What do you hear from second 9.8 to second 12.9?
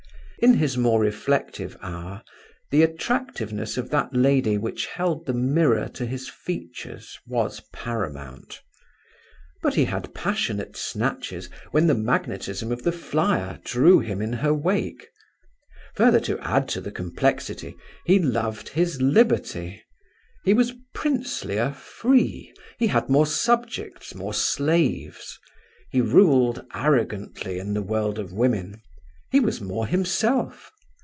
had passionate snatches when the magnetism of